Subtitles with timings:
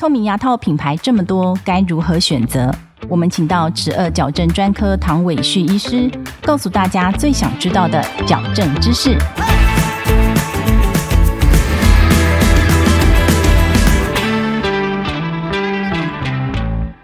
[0.00, 2.72] 透明牙套品牌这么多，该如何选择？
[3.08, 6.08] 我们请到齿颚矫正专科唐伟旭医师，
[6.40, 9.18] 告诉大家最想知道的矫正知识。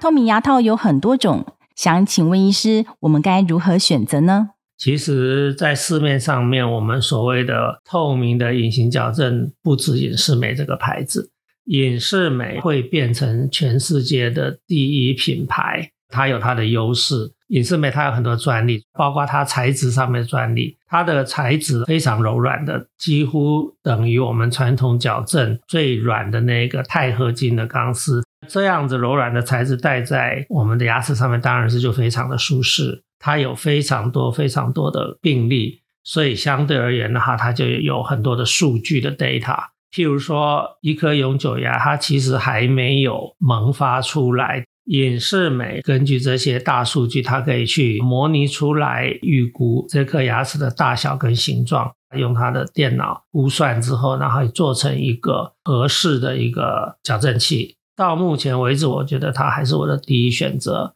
[0.00, 1.44] 透明牙套有很多种，
[1.76, 4.48] 想请问医师，我们该如何选择呢？
[4.78, 11.32] 其实，在市面上面，我们所谓的透明的隐形矫正，不止隐适美这个牌子。
[11.68, 17.32] 隐适美会变成全世界的第一品牌，它有它的优势。
[17.48, 20.76] 隐适美它有很多专利，包括它材质上面的专利。
[20.86, 28.22] 它的材质非常柔软的，几乎等于我们传统矫正最软的那个钛合金的钢丝。
[28.48, 33.02] 这样子柔软的材质戴在我们的牙齿上面，当然是就非常的舒适。
[33.18, 39.58] 它有非常多非常多的病例，所以相对而言的话，它就有很多的数据的 data。
[39.92, 44.64] 譬如说，一颗永久牙，它其实还没有萌发出来。
[44.90, 57.76] 隐适美根据这些大数据，它可以去模拟出来预估这颗牙齿的大小跟形状，用它的电脑估算之后，然后做成一个合适的一个矫正器。
[57.94, 60.94] 到目前为止，我觉得它还是我的第一选择。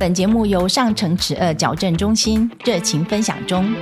[0.00, 3.72] 本节目由上城齿颚矫正中心热情分享中。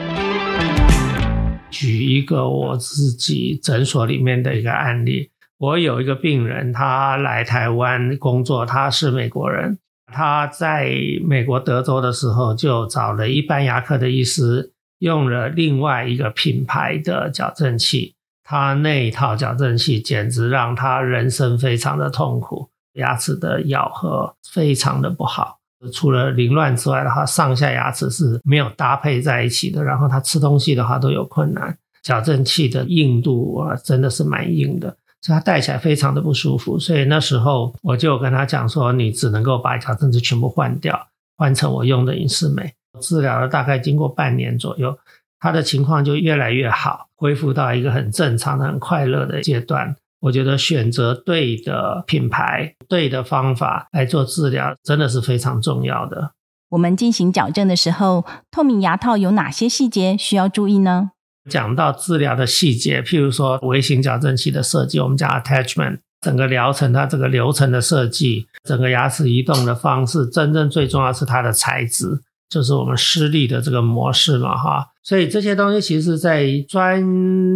[1.80, 9.78] 举一个我自己诊所里面的一个案例，我有一个病人，他来台湾工作，他是美国人，
[10.12, 10.92] 他在
[11.24, 18.14] 美国德州的时候就找了一般牙科的医师，用了另外一个品牌的矫正器，
[18.44, 25.59] 他那一套矫正器简直让他人生非常的痛苦，牙齿的咬合非常的不好。
[25.92, 29.82] 除了凌乱之外的话，上下牙齿是没有搭配在一起的。
[29.82, 36.78] 然后他吃东西的话都有困难，矫正器的硬度啊真的是蛮硬的，所以他戴起来非常的不舒服。
[36.78, 42.74] 所以那时候我就跟他讲说，你只能够把矫正器全部换掉，换成我用的隐适美。
[43.00, 44.98] 治疗了大概经过半年左右，
[45.38, 49.96] 他的情况就越来越好，恢复到一个很正常的、很快乐的阶段。
[50.20, 56.32] 我觉得选择对的品牌、对的方法来做治疗，真的是非常重要的。
[56.70, 61.10] 我们进行矫正的时候，透明牙套有哪些细节需要注意呢？
[61.50, 72.20] 讲到治疗的细节，譬如说微型矫正器的设计，我们讲 attachment，整个疗程它这个流程的设计，整个牙齿移动的方式，真正最重要是它的材质。
[72.50, 77.00] 就是我们施力的这个模式嘛，哈，所以这些东西其实，在专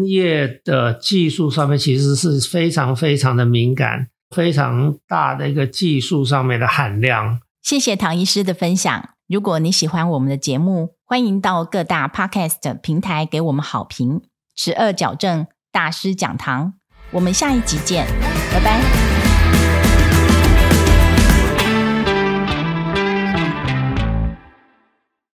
[0.06, 7.40] 业的技术上面，其实是非常非常的敏感，非常大的一个技术上面的含量。
[7.60, 9.10] 谢谢唐医师的分享。
[9.26, 14.20] 如果你喜欢我们的节目，欢迎到各大 podcast 平台给我们好评。
[14.54, 16.74] 十二矫正大师讲堂，
[17.10, 18.06] 我们下一集见，
[18.52, 19.13] 拜拜。